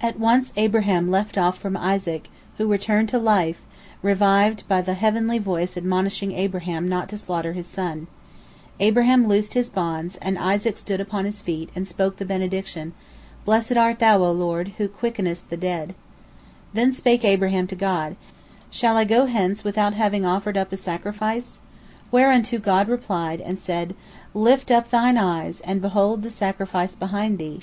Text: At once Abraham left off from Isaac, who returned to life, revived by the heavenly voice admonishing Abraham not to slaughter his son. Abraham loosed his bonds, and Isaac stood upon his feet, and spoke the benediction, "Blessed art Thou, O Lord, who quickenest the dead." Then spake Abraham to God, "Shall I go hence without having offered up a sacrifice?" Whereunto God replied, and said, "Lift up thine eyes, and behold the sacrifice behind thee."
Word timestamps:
At 0.00 0.18
once 0.18 0.50
Abraham 0.56 1.10
left 1.10 1.36
off 1.36 1.58
from 1.58 1.76
Isaac, 1.76 2.30
who 2.56 2.66
returned 2.66 3.10
to 3.10 3.18
life, 3.18 3.60
revived 4.02 4.66
by 4.66 4.80
the 4.80 4.94
heavenly 4.94 5.38
voice 5.38 5.76
admonishing 5.76 6.32
Abraham 6.32 6.88
not 6.88 7.10
to 7.10 7.18
slaughter 7.18 7.52
his 7.52 7.66
son. 7.66 8.06
Abraham 8.80 9.28
loosed 9.28 9.52
his 9.52 9.68
bonds, 9.68 10.16
and 10.22 10.38
Isaac 10.38 10.78
stood 10.78 11.02
upon 11.02 11.26
his 11.26 11.42
feet, 11.42 11.68
and 11.76 11.86
spoke 11.86 12.16
the 12.16 12.24
benediction, 12.24 12.94
"Blessed 13.44 13.76
art 13.76 13.98
Thou, 13.98 14.22
O 14.24 14.32
Lord, 14.32 14.68
who 14.78 14.88
quickenest 14.88 15.50
the 15.50 15.58
dead." 15.58 15.94
Then 16.72 16.94
spake 16.94 17.22
Abraham 17.22 17.66
to 17.66 17.76
God, 17.76 18.16
"Shall 18.70 18.96
I 18.96 19.04
go 19.04 19.26
hence 19.26 19.62
without 19.64 19.92
having 19.92 20.24
offered 20.24 20.56
up 20.56 20.72
a 20.72 20.78
sacrifice?" 20.78 21.60
Whereunto 22.10 22.56
God 22.58 22.88
replied, 22.88 23.42
and 23.42 23.58
said, 23.58 23.94
"Lift 24.32 24.70
up 24.70 24.88
thine 24.88 25.18
eyes, 25.18 25.60
and 25.60 25.82
behold 25.82 26.22
the 26.22 26.30
sacrifice 26.30 26.94
behind 26.94 27.36
thee." 27.36 27.60